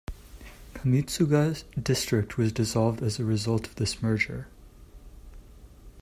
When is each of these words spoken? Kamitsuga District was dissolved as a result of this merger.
Kamitsuga 0.73 1.63
District 1.79 2.35
was 2.35 2.51
dissolved 2.51 3.03
as 3.03 3.19
a 3.19 3.23
result 3.23 3.67
of 3.67 3.75
this 3.75 4.01
merger. 4.01 4.47